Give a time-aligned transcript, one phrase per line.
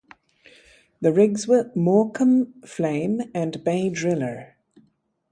[0.99, 4.55] The rigs were "Morecambe Flame" and "Bay Driller".